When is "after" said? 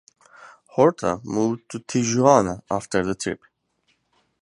2.71-3.05